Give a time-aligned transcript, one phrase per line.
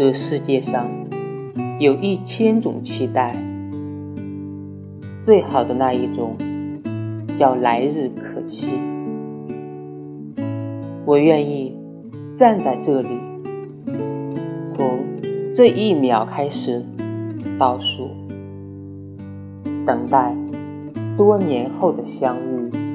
[0.00, 0.88] 这世界上
[1.78, 3.36] 有一千种期待
[5.26, 6.38] 最好的那一种
[7.38, 8.66] 叫来日可期。
[11.04, 11.76] 我愿意
[12.34, 13.08] 站在这里
[14.74, 15.00] 从
[15.54, 16.82] 这一秒开始
[17.58, 18.08] 倒数
[19.84, 20.34] 等待
[21.18, 22.89] 多年后的相遇。